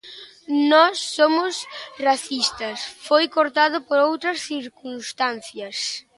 [0.71, 1.55] Non somos
[2.07, 5.77] racistas, foi cortado por outras circunstancias.